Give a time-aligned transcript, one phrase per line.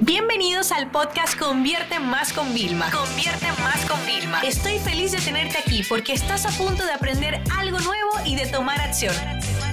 [0.00, 2.90] Bienvenidos al podcast Convierte Más con Vilma.
[2.90, 4.40] Convierte Más con Vilma.
[4.42, 8.46] Estoy feliz de tenerte aquí porque estás a punto de aprender algo nuevo y de
[8.46, 9.14] tomar acción.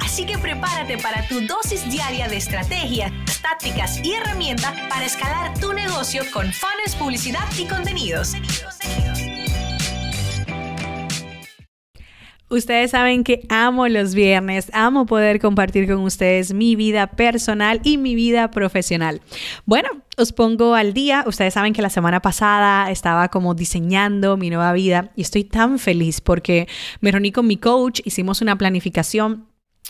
[0.02, 5.74] Así que prepárate para tu dosis diaria de estrategias, tácticas y herramientas para escalar tu
[5.74, 8.34] negocio con fans, publicidad y contenidos.
[12.54, 17.98] Ustedes saben que amo los viernes, amo poder compartir con ustedes mi vida personal y
[17.98, 19.22] mi vida profesional.
[19.66, 21.24] Bueno, os pongo al día.
[21.28, 25.80] Ustedes saben que la semana pasada estaba como diseñando mi nueva vida y estoy tan
[25.80, 26.68] feliz porque
[27.02, 29.48] me reuní con mi coach, hicimos una planificación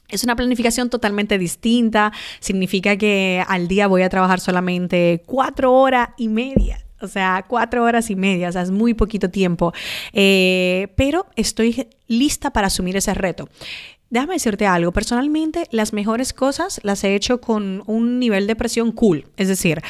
[0.09, 2.11] es una planificación totalmente distinta.
[2.39, 6.85] Significa que al día voy a trabajar solamente cuatro horas y media.
[7.01, 9.73] O sea, cuatro horas y media, o sea, es muy poquito tiempo.
[10.13, 13.49] Eh, pero estoy lista para asumir ese reto.
[14.13, 18.91] Déjame decirte algo, personalmente las mejores cosas las he hecho con un nivel de presión
[18.91, 19.25] cool.
[19.37, 19.81] Es decir,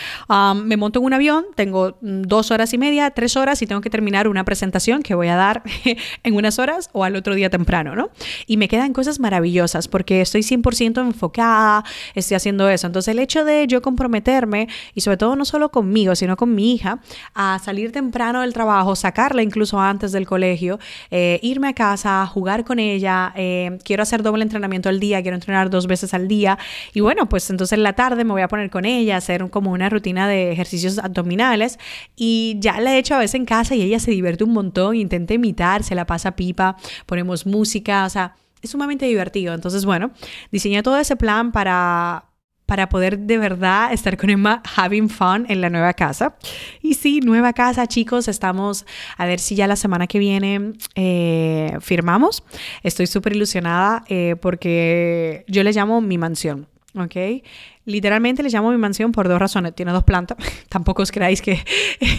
[0.63, 3.89] me monto en un avión, tengo dos horas y media, tres horas y tengo que
[3.89, 5.61] terminar una presentación que voy a dar
[6.23, 8.11] en unas horas o al otro día temprano, ¿no?
[8.47, 11.83] Y me quedan cosas maravillosas porque estoy 100% enfocada,
[12.15, 12.87] estoy haciendo eso.
[12.87, 16.73] Entonces el hecho de yo comprometerme, y sobre todo no solo conmigo, sino con mi
[16.73, 17.01] hija,
[17.33, 20.79] a salir temprano del trabajo, sacarla incluso antes del colegio,
[21.11, 25.35] eh, irme a casa, jugar con ella, eh, quiero hacer doble entrenamiento al día, quiero
[25.35, 26.59] entrenar dos veces al día.
[26.93, 29.71] Y bueno, pues entonces en la tarde me voy a poner con ella, hacer como
[29.71, 31.79] una rutina de ejercicios abdominales.
[32.15, 34.95] Y ya la he hecho a veces en casa y ella se divierte un montón,
[34.95, 36.75] intenta imitar, se la pasa pipa,
[37.05, 39.53] ponemos música, o sea, es sumamente divertido.
[39.53, 40.11] Entonces, bueno,
[40.51, 42.25] diseñé todo ese plan para
[42.73, 46.33] para poder de verdad estar con Emma having fun en la nueva casa.
[46.81, 51.77] Y sí, nueva casa, chicos, estamos a ver si ya la semana que viene eh,
[51.81, 52.43] firmamos.
[52.81, 56.65] Estoy súper ilusionada eh, porque yo le llamo mi mansión.
[56.95, 57.43] ¿ok?
[57.85, 59.75] Literalmente le llamo mi mansión por dos razones.
[59.75, 60.37] Tiene dos plantas.
[60.69, 61.59] Tampoco os creáis que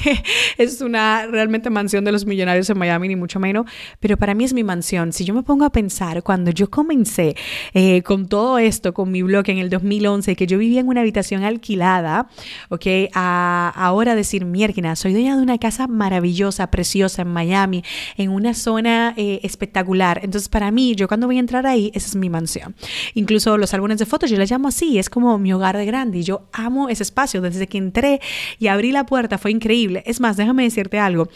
[0.59, 3.67] es una realmente mansión de los millonarios en Miami, ni mucho menos.
[4.01, 5.12] Pero para mí es mi mansión.
[5.12, 7.37] Si yo me pongo a pensar, cuando yo comencé
[7.72, 11.00] eh, con todo esto, con mi blog en el 2011, que yo vivía en una
[11.00, 12.28] habitación alquilada,
[12.69, 12.87] ¿ok?
[13.15, 17.84] A, ahora decir, mierda, soy dueña de una casa maravillosa, preciosa en Miami,
[18.17, 20.21] en una zona eh, espectacular.
[20.22, 22.75] Entonces, para mí, yo cuando voy a entrar ahí, esa es mi mansión.
[23.15, 24.99] Incluso los álbumes de fotos, yo les llamo así.
[24.99, 27.41] Es como mi hogar de grande y yo amo ese espacio.
[27.41, 28.20] Desde que entré
[28.59, 30.03] y abrí la puerta fue increíble.
[30.06, 31.28] Es más, déjame decirte algo.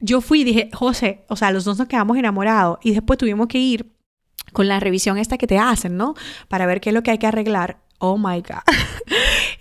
[0.00, 3.46] Yo fui y dije, José, o sea, los dos nos quedamos enamorados y después tuvimos
[3.46, 3.92] que ir
[4.52, 6.14] con la revisión esta que te hacen, ¿no?
[6.48, 7.78] Para ver qué es lo que hay que arreglar.
[8.04, 8.64] Oh my God.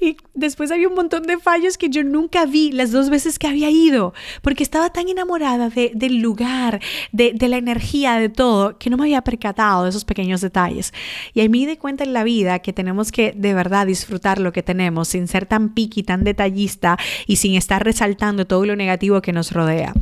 [0.03, 3.45] Y después había un montón de fallos que yo nunca vi las dos veces que
[3.45, 6.81] había ido, porque estaba tan enamorada del lugar,
[7.11, 10.91] de, la energía, de todo, que no me había percatado de esos pequeños detalles.
[11.35, 14.51] Y ahí me di cuenta en la vida que tenemos que de verdad disfrutar lo
[14.51, 16.97] que tenemos sin ser tan piqui, tan detallista
[17.27, 19.93] y sin estar resaltando todo lo negativo que nos rodea.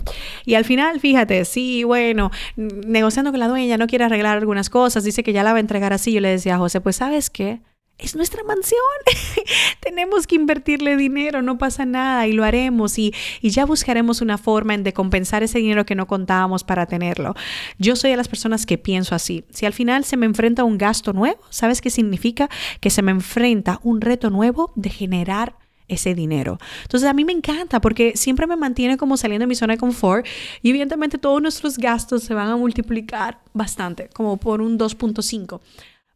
[0.45, 5.03] Y al final, fíjate, sí, bueno, negociando con la dueña, no quiere arreglar algunas cosas,
[5.03, 6.13] dice que ya la va a entregar así.
[6.13, 7.59] Yo le decía a José, pues sabes qué,
[8.00, 8.80] es nuestra mansión.
[9.82, 14.78] Tenemos que invertirle dinero, no pasa nada y lo haremos y, ya buscaremos una forma
[14.78, 17.36] de compensar ese dinero que no contábamos para tenerlo.
[17.78, 19.44] Yo soy de las personas que pienso así.
[19.50, 22.50] Si al final se me enfrenta un gasto nuevo, ¿sabes qué significa?
[22.80, 25.56] Que se me enfrenta un reto nuevo de generar
[25.88, 26.60] ese dinero.
[26.84, 29.80] Entonces a mí me encanta porque siempre me mantiene como saliendo de mi zona de
[29.80, 30.26] confort
[30.62, 35.60] y evidentemente todos nuestros gastos se van a multiplicar bastante, como por un 2.5.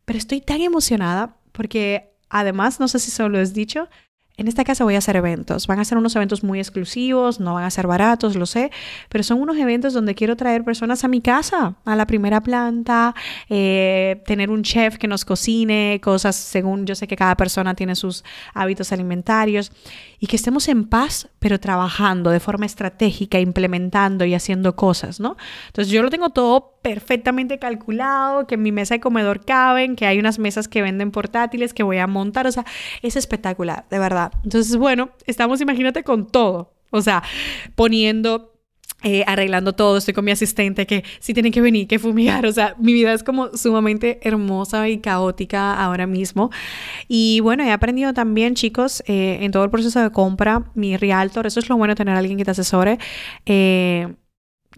[0.05, 3.87] Pero estoy tan emocionada porque además, no sé si se lo has dicho,
[4.35, 5.67] en esta casa voy a hacer eventos.
[5.67, 8.71] Van a ser unos eventos muy exclusivos, no van a ser baratos, lo sé,
[9.09, 13.13] pero son unos eventos donde quiero traer personas a mi casa, a la primera planta,
[13.49, 17.95] eh, tener un chef que nos cocine, cosas según yo sé que cada persona tiene
[17.95, 18.23] sus
[18.55, 19.71] hábitos alimentarios
[20.19, 25.37] y que estemos en paz, pero trabajando de forma estratégica, implementando y haciendo cosas, ¿no?
[25.67, 30.05] Entonces yo lo tengo todo perfectamente calculado, que en mi mesa de comedor caben, que
[30.05, 32.65] hay unas mesas que venden portátiles que voy a montar, o sea,
[33.01, 34.31] es espectacular, de verdad.
[34.43, 36.73] Entonces, bueno, estamos, imagínate, con todo.
[36.91, 37.23] O sea,
[37.75, 38.53] poniendo
[39.05, 42.51] eh, arreglando todo, estoy con mi asistente que sí tiene que venir, que fumigar, o
[42.51, 46.51] sea, mi vida es como sumamente hermosa y caótica ahora mismo.
[47.07, 51.47] Y bueno, he aprendido también, chicos, eh, en todo el proceso de compra, mi realtor,
[51.47, 52.97] eso es lo bueno tener alguien que te asesore,
[53.45, 54.13] eh,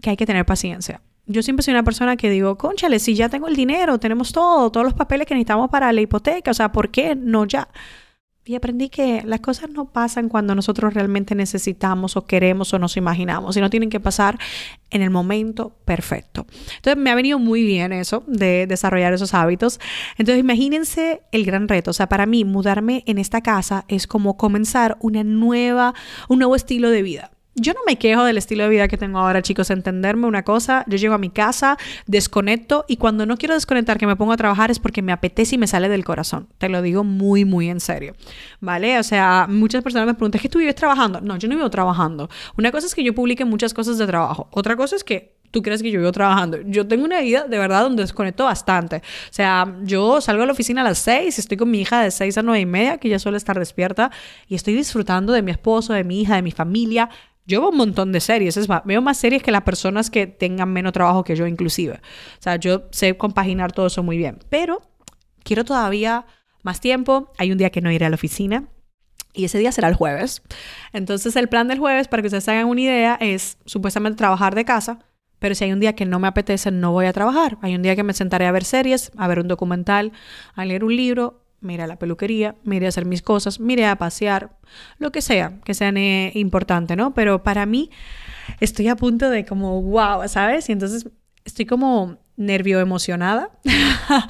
[0.02, 1.00] que hay que tener paciencia.
[1.26, 4.70] Yo siempre soy una persona que digo, conchale, si ya tengo el dinero, tenemos todo,
[4.70, 7.68] todos los papeles que necesitamos para la hipoteca, o sea, ¿por qué no ya?
[8.48, 12.96] Y aprendí que las cosas no pasan cuando nosotros realmente necesitamos o queremos o nos
[12.96, 14.38] imaginamos, sino tienen que pasar
[14.90, 16.46] en el momento perfecto.
[16.76, 19.80] Entonces me ha venido muy bien eso de desarrollar esos hábitos.
[20.16, 21.90] Entonces imagínense el gran reto.
[21.90, 25.94] O sea, para mí mudarme en esta casa es como comenzar una nueva,
[26.28, 27.35] un nuevo estilo de vida.
[27.58, 29.70] Yo no me quejo del estilo de vida que tengo ahora, chicos.
[29.70, 34.06] Entenderme una cosa, yo llego a mi casa, desconecto y cuando no quiero desconectar, que
[34.06, 36.48] me pongo a trabajar es porque me apetece y me sale del corazón.
[36.58, 38.14] Te lo digo muy, muy en serio.
[38.60, 38.98] ¿Vale?
[38.98, 41.22] O sea, muchas personas me preguntan, ¿es que tú vives trabajando?
[41.22, 42.28] No, yo no vivo trabajando.
[42.58, 44.48] Una cosa es que yo publique muchas cosas de trabajo.
[44.50, 46.58] Otra cosa es que tú crees que yo vivo trabajando.
[46.66, 48.96] Yo tengo una vida de verdad donde desconecto bastante.
[48.96, 52.10] O sea, yo salgo a la oficina a las seis, estoy con mi hija de
[52.10, 54.10] seis a nueve y media, que ya suele estar despierta,
[54.46, 57.08] y estoy disfrutando de mi esposo, de mi hija, de mi familia
[57.46, 60.26] yo veo un montón de series, es más, veo más series que las personas que
[60.26, 61.94] tengan menos trabajo que yo inclusive.
[61.94, 64.82] O sea, yo sé compaginar todo eso muy bien, pero
[65.44, 66.26] quiero todavía
[66.62, 67.32] más tiempo.
[67.38, 68.68] Hay un día que no iré a la oficina
[69.32, 70.42] y ese día será el jueves.
[70.92, 74.64] Entonces el plan del jueves, para que ustedes hagan una idea, es supuestamente trabajar de
[74.64, 74.98] casa,
[75.38, 77.58] pero si hay un día que no me apetece, no voy a trabajar.
[77.62, 80.12] Hay un día que me sentaré a ver series, a ver un documental,
[80.54, 83.96] a leer un libro mire a la peluquería, mire a hacer mis cosas, mire a
[83.96, 84.56] pasear,
[84.98, 85.92] lo que sea, que sea
[86.34, 87.14] importante, ¿no?
[87.14, 87.90] Pero para mí
[88.60, 90.68] estoy a punto de como, wow, ¿sabes?
[90.68, 91.08] Y entonces
[91.44, 93.50] estoy como nervio emocionada.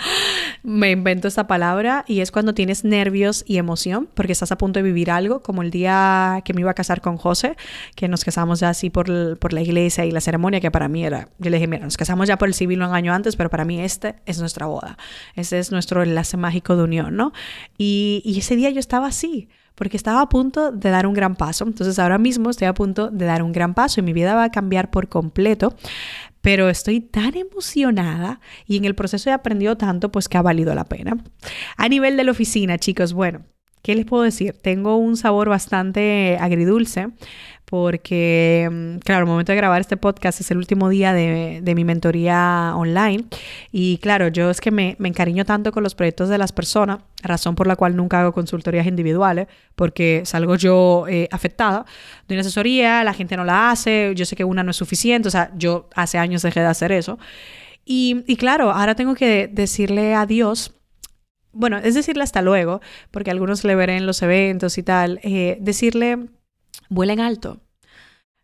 [0.69, 4.81] Me invento esta palabra y es cuando tienes nervios y emoción porque estás a punto
[4.81, 7.55] de vivir algo, como el día que me iba a casar con José,
[7.95, 11.05] que nos casamos ya así por, por la iglesia y la ceremonia, que para mí
[11.05, 13.49] era, yo le dije, mira, nos casamos ya por el civil un año antes, pero
[13.49, 14.99] para mí este es nuestra boda,
[15.37, 17.33] ese es nuestro enlace mágico de unión, ¿no?
[17.79, 21.65] Y ese día yo estaba así porque estaba a punto de dar un gran paso.
[21.65, 24.45] Entonces ahora mismo estoy a punto de dar un gran paso y mi vida va
[24.45, 25.75] a cambiar por completo
[26.47, 30.77] pero estoy tan emocionada y en el proceso he aprendido tanto, pues que ha valido
[30.77, 31.17] la pena.
[31.77, 33.45] A nivel de la oficina, chicos, bueno,
[33.87, 34.53] ¿qué les puedo decir?
[34.61, 37.11] Tengo un sabor bastante agridulce
[37.67, 41.85] porque, mm, claro, el momento de grabar este podcast es el último día de, mi
[41.85, 43.27] mentoría online
[43.71, 47.55] y, claro, yo es que me, encariño tanto con los proyectos de las personas, razón
[47.55, 49.47] por la cual nunca hago consultorías individuales,
[49.77, 51.87] porque salgo yo eh, afectada
[52.27, 55.29] de una asesoría, la gente no la hace, yo sé que una no es suficiente,
[55.29, 57.21] o sea, yo hace años dejé de hacer eso.
[57.85, 60.76] Y, y claro, ahora tengo que decirle adiós
[61.57, 62.81] bueno, es decirle hasta luego,
[63.11, 66.29] porque algunos le veré en los eventos y tal, eh, decirle
[66.89, 67.61] vuelen alto.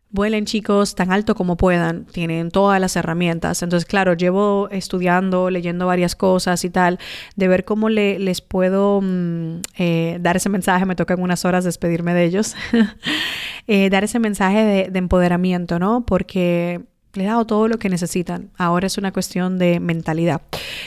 [0.09, 3.63] Vuelen chicos tan alto como puedan, tienen todas las herramientas.
[3.63, 6.99] Entonces, claro, llevo estudiando, leyendo varias cosas y tal,
[7.35, 11.45] de ver cómo le, les puedo mm, eh, dar ese mensaje, me toca en unas
[11.45, 12.55] horas despedirme de ellos,
[13.67, 16.05] eh, dar ese mensaje de, de empoderamiento, ¿no?
[16.05, 16.81] Porque
[17.13, 18.51] le he dado todo lo que necesitan.
[18.57, 20.41] Ahora es una cuestión de mentalidad.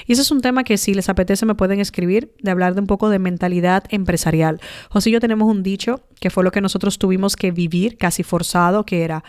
[0.07, 2.81] Y ese es un tema que si les apetece me pueden escribir, de hablar de
[2.81, 4.61] un poco de mentalidad empresarial.
[4.91, 8.23] José y yo tenemos un dicho que fue lo que nosotros tuvimos que vivir casi
[8.23, 9.25] forzado, que era,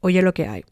[0.00, 0.64] oye lo que hay.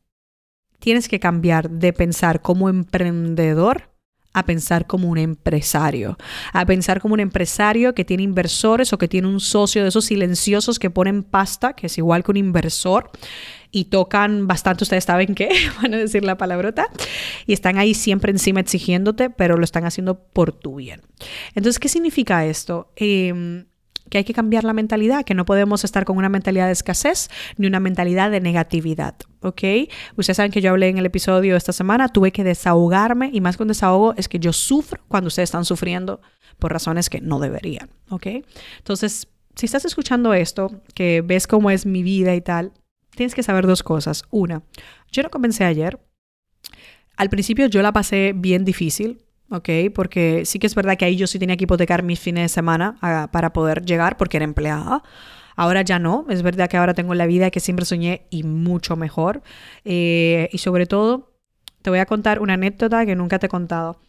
[0.79, 3.94] Tienes que cambiar de pensar como emprendedor
[4.35, 6.19] a pensar como un empresario,
[6.53, 10.05] a pensar como un empresario que tiene inversores o que tiene un socio de esos
[10.05, 13.11] silenciosos que ponen pasta, que es igual que un inversor,
[13.71, 15.49] y tocan bastante, ustedes saben qué,
[15.83, 16.89] van a decir la palabrota,
[17.47, 21.03] y están ahí siempre encima exigiéndote, pero lo están haciendo por tu bien.
[21.55, 22.93] Entonces, ¿qué significa esto?
[22.97, 23.67] Em,
[24.15, 27.31] que hay que cambiar la mentalidad, que no podemos estar con una mentalidad de escasez
[27.57, 29.63] ni una mentalidad de negatividad, ¿ok?
[30.17, 33.57] Ustedes saben que yo hablé en el episodio esta semana, tuve que desahogarme y más
[33.57, 36.21] que un desahogo es que yo sufro cuando ustedes están sufriendo
[36.61, 38.29] por razones que no deberían, ¿ok?
[38.79, 39.27] Entonces,
[39.57, 42.71] si estás escuchando esto, que ves cómo es mi vida y tal,
[43.17, 44.23] tienes que saber dos cosas.
[44.31, 44.63] Una,
[45.11, 45.99] yo no comencé ayer.
[47.17, 49.69] Al principio yo la pasé bien difícil, ¿ok?
[49.95, 52.49] Porque sí que es verdad que ahí yo sí tenía que hipotecar mis fines de
[52.49, 55.03] semana ah, para poder llegar porque era empleada.
[55.57, 58.97] Ahora ya no, es verdad que ahora tengo la vida que siempre soñé y mucho
[58.97, 59.43] mejor.
[59.85, 61.33] Eh, y sobre todo,
[61.83, 64.01] te voy a contar una anécdota que nunca te he contado.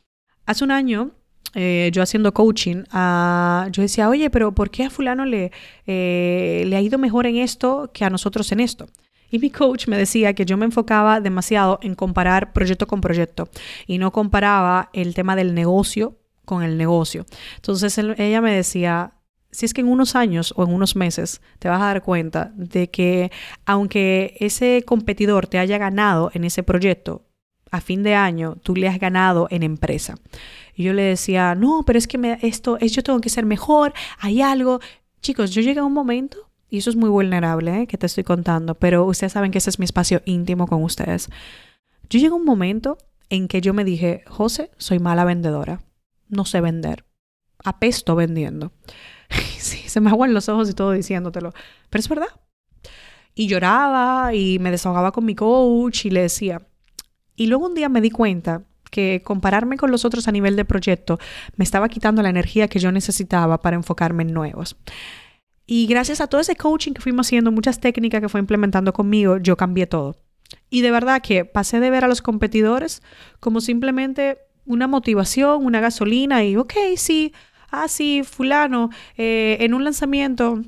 [0.45, 1.11] Hace un año
[1.53, 5.51] eh, yo haciendo coaching, uh, yo decía, oye, pero ¿por qué a fulano le,
[5.87, 8.87] eh, le ha ido mejor en esto que a nosotros en esto?
[9.29, 13.49] Y mi coach me decía que yo me enfocaba demasiado en comparar proyecto con proyecto
[13.87, 17.25] y no comparaba el tema del negocio con el negocio.
[17.55, 19.13] Entonces ella me decía,
[19.51, 22.51] si es que en unos años o en unos meses te vas a dar cuenta
[22.55, 23.31] de que
[23.65, 27.25] aunque ese competidor te haya ganado en ese proyecto,
[27.71, 30.15] a fin de año tú le has ganado en empresa.
[30.75, 33.45] Y yo le decía, no, pero es que me, esto es, yo tengo que ser
[33.45, 34.79] mejor, hay algo.
[35.21, 37.87] Chicos, yo llegué a un momento, y eso es muy vulnerable, ¿eh?
[37.87, 41.29] que te estoy contando, pero ustedes saben que ese es mi espacio íntimo con ustedes.
[42.09, 42.97] Yo llegué a un momento
[43.29, 45.79] en que yo me dije, José, soy mala vendedora,
[46.27, 47.05] no sé vender,
[47.63, 48.73] apesto vendiendo.
[49.57, 51.53] sí, se me aguan los ojos y todo diciéndotelo.
[51.89, 52.27] Pero es verdad.
[53.33, 56.61] Y lloraba y me desahogaba con mi coach y le decía.
[57.37, 60.65] Y luego un día me di cuenta que compararme con los otros a nivel de
[60.65, 61.19] proyecto
[61.55, 64.75] me estaba quitando la energía que yo necesitaba para enfocarme en nuevos.
[65.65, 69.37] Y gracias a todo ese coaching que fuimos haciendo, muchas técnicas que fue implementando conmigo,
[69.37, 70.15] yo cambié todo.
[70.69, 73.01] Y de verdad que pasé de ver a los competidores
[73.39, 77.33] como simplemente una motivación, una gasolina y, ok, sí,
[77.71, 80.61] ah, sí, fulano, eh, en un lanzamiento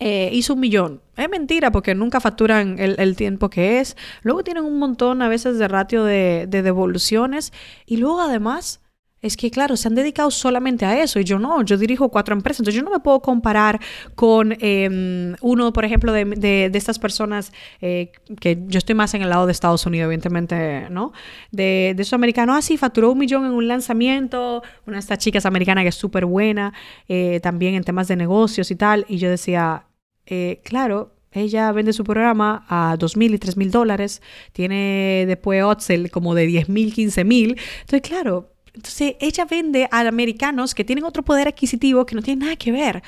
[0.00, 1.02] eh, hizo un millón.
[1.16, 3.96] Es mentira porque nunca facturan el, tiempo que es.
[4.22, 7.52] Luego tienen un montón a veces de ratio de, de devoluciones
[7.86, 8.80] y luego además
[9.20, 12.34] es que, claro, se han dedicado solamente a eso y yo no, yo dirijo cuatro
[12.34, 13.80] empresas, entonces yo no me puedo comparar
[14.14, 19.22] con em, uno, por ejemplo, de, de, estas personas eh, que yo estoy más en
[19.22, 21.12] el lado de Estados Unidos, evidentemente, ¿no?
[21.50, 25.18] De, de esos americanos, ah, sí, facturó un millón en un lanzamiento, una de estas
[25.18, 26.72] chicas americanas que es súper buena,
[27.08, 29.86] eh, también en temas de negocios y tal, y yo decía,
[30.26, 34.22] eh, claro, ella vende su programa a dos mil y tres mil dólares,
[34.52, 39.98] tiene después Otzel como de diez mil, quince mil, entonces, claro, entonces, ella vende a
[40.02, 43.02] americanos que tienen otro poder adquisitivo que no tiene nada que ver.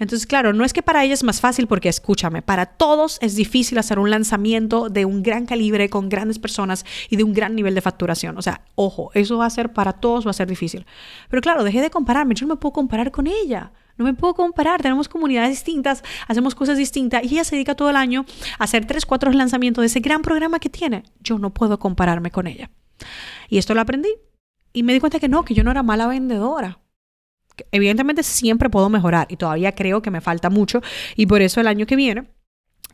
[0.00, 3.36] Entonces, claro, no es que para ella es más fácil porque escúchame, para todos es
[3.36, 7.54] difícil hacer un lanzamiento de un gran calibre con grandes personas y de un gran
[7.54, 8.36] nivel de facturación.
[8.36, 10.86] O sea, ojo, eso va a ser para todos, va a ser difícil.
[11.30, 13.70] Pero claro, dejé de compararme, yo no me puedo comparar con ella.
[13.96, 17.90] No me puedo comparar, tenemos comunidades distintas, hacemos cosas distintas y ella se dedica todo
[17.90, 18.26] el año
[18.58, 21.04] a hacer tres, cuatro lanzamientos de ese gran programa que tiene.
[21.20, 22.70] Yo no puedo compararme con ella.
[23.48, 24.08] Y esto lo aprendí
[24.72, 26.78] y me di cuenta que no, que yo no era mala vendedora.
[27.70, 30.80] Evidentemente siempre puedo mejorar y todavía creo que me falta mucho
[31.16, 32.24] y por eso el año que viene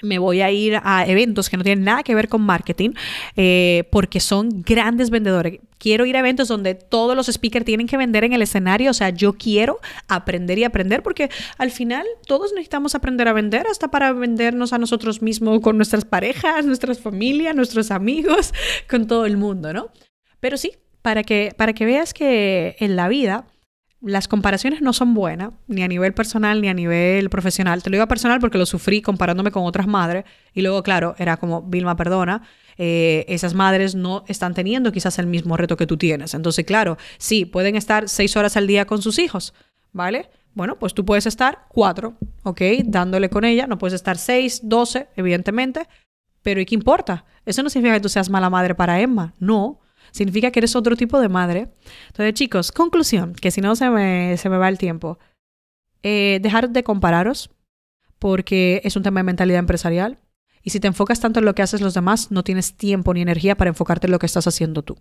[0.03, 2.91] me voy a ir a eventos que no tienen nada que ver con marketing
[3.37, 5.61] eh, porque son grandes vendedores.
[5.79, 8.91] Quiero ir a eventos donde todos los speakers tienen que vender en el escenario.
[8.91, 13.67] O sea, yo quiero aprender y aprender porque al final todos necesitamos aprender a vender
[13.67, 18.53] hasta para vendernos a nosotros mismos con nuestras parejas, nuestras familias, nuestros amigos,
[18.91, 19.91] con todo el mundo, ¿no?
[20.41, 23.47] Pero sí, para que, para que veas que en la vida
[24.01, 27.83] las comparaciones no son buenas, ni a nivel personal ni a nivel profesional.
[27.83, 30.25] Te lo digo personal porque lo sufrí comparándome con otras madres
[30.55, 32.43] y luego, claro, era como, Vilma, perdona,
[32.77, 36.35] eh, esas madres no están teniendo quizás el mismo reto que tú tienes.
[36.35, 39.53] Entonces, claro, sí, pueden estar seis horas al día con sus hijos,
[39.93, 40.31] ¿vale?
[40.55, 42.61] Bueno, pues tú puedes estar cuatro, ¿ok?
[42.85, 45.89] Dándole con ella, no puedes estar seis, doce, evidentemente,
[46.43, 47.25] pero ¿y qué importa?
[47.45, 50.97] Eso no significa que tú seas mala madre para Emma, no significa que eres otro
[50.97, 51.69] tipo de madre.
[52.09, 55.19] Entonces, chicos, conclusión, que si no se me, se me va el tiempo.
[56.03, 57.51] Eh, dejar de compararos,
[58.19, 60.19] porque es un tema de mentalidad empresarial.
[60.63, 63.23] Y si te enfocas tanto en lo que haces los demás, no tienes tiempo ni
[63.23, 64.99] energía para enfocarte en lo que estás haciendo tú.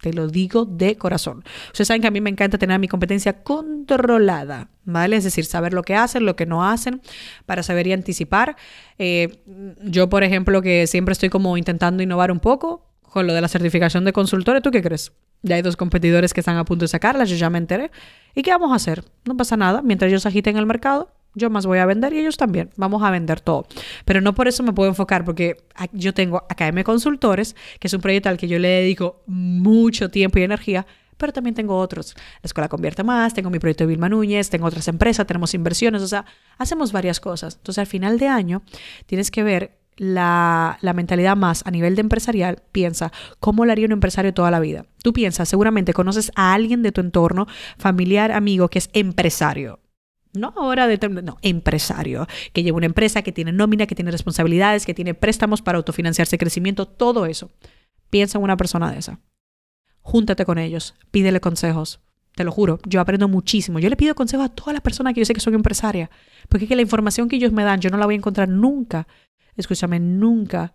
[0.00, 1.42] Te lo digo de corazón.
[1.68, 5.16] Ustedes saben que a mí me encanta tener mi competencia controlada, ¿vale?
[5.16, 7.00] Es decir, saber lo que hacen, lo que no hacen,
[7.46, 8.56] para saber y anticipar.
[8.98, 9.42] Eh,
[9.82, 12.85] yo, por ejemplo, que siempre estoy como intentando innovar un poco,
[13.16, 15.10] con lo de la certificación de consultores, ¿tú qué crees?
[15.40, 17.90] Ya hay dos competidores que están a punto de sacarla, yo ya me enteré.
[18.34, 19.04] ¿Y qué vamos a hacer?
[19.24, 19.80] No pasa nada.
[19.80, 22.68] Mientras ellos agiten el mercado, yo más voy a vender y ellos también.
[22.76, 23.66] Vamos a vender todo.
[24.04, 25.56] Pero no por eso me puedo enfocar, porque
[25.92, 30.38] yo tengo AKM Consultores, que es un proyecto al que yo le dedico mucho tiempo
[30.38, 32.14] y energía, pero también tengo otros.
[32.42, 36.02] La escuela convierte más, tengo mi proyecto de Vilma Núñez, tengo otras empresas, tenemos inversiones,
[36.02, 36.26] o sea,
[36.58, 37.54] hacemos varias cosas.
[37.56, 38.60] Entonces, al final de año,
[39.06, 43.92] tienes que ver la, mentalidad más a nivel de empresarial, piensa, ¿cómo lo haría un
[43.92, 44.86] empresario toda la vida?
[45.02, 47.46] Tú piensas, seguramente conoces a alguien de tu entorno,
[47.78, 49.80] familiar, amigo, que es empresario.
[50.34, 54.84] No ahora de no, empresario, que lleva una empresa, que tiene nómina, que tiene responsabilidades,
[54.84, 57.50] que tiene préstamos para autofinanciarse, crecimiento, todo eso.
[58.10, 59.20] Piensa en una persona de esa.
[60.02, 62.00] Júntate con ellos, pídele consejos.
[62.34, 63.78] Te lo juro, yo aprendo muchísimo.
[63.78, 66.10] Yo le pido consejos a todas las personas que yo sé que son empresarias,
[66.50, 68.46] porque es que la información que ellos me dan yo no la voy a encontrar
[68.46, 69.08] nunca
[69.56, 70.74] escúchame, nunca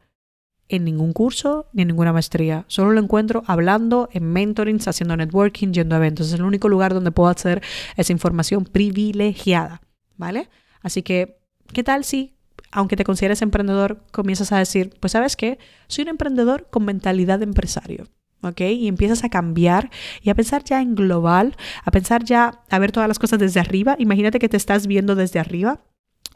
[0.72, 2.66] en ningún curso ni en ninguna maestría.
[2.68, 6.28] Solo lo encuentro hablando en mentorings, haciendo networking, yendo a eventos.
[6.28, 7.62] Es el único lugar donde puedo hacer
[7.98, 9.82] esa información privilegiada,
[10.18, 10.50] ¿vale?
[10.82, 11.40] Así que,
[11.74, 12.36] ¿qué tal si,
[12.72, 17.40] aunque te consideres emprendedor, comienzas a decir, pues sabes qué, soy un emprendedor con mentalidad
[17.40, 18.08] de empresario?
[18.44, 18.62] ¿ok?
[18.62, 19.92] Y empiezas a cambiar
[20.24, 23.60] y a pensar ya en global, a pensar ya, a ver todas las cosas desde
[23.60, 23.96] arriba.
[24.00, 25.82] Imagínate que te estás viendo desde arriba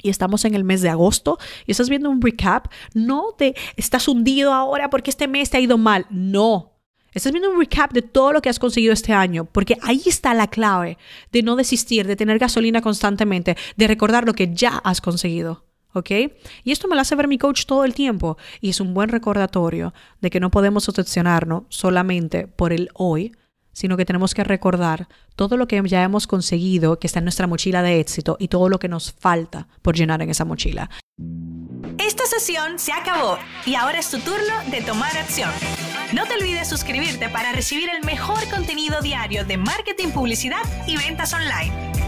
[0.02, 4.08] y estamos en el mes de agosto y estás viendo un recap, no te estás
[4.08, 6.74] hundido ahora porque este mes te ha ido mal, no.
[7.16, 10.34] Estás viendo un recap de todo lo que has conseguido este año, porque ahí está
[10.34, 10.98] la clave
[11.32, 15.64] de no desistir, de tener gasolina constantemente, de recordar lo que ya has conseguido.
[15.94, 16.12] ¿Ok?
[16.66, 19.08] Y esto me lo hace ver mi coach todo el tiempo y es un buen
[19.08, 23.32] recordatorio de que no podemos obsesionarnos solamente por el hoy,
[23.76, 27.46] sino que tenemos que recordar todo lo que ya hemos conseguido, que está en nuestra
[27.46, 30.90] mochila de éxito y todo lo que nos falta por llenar en esa mochila.
[32.00, 35.52] Esta sesión se acabó y ahora es tu turno de tomar acción.
[36.14, 41.34] No te olvides suscribirte para recibir el mejor contenido diario de marketing, publicidad y ventas
[41.34, 42.05] online.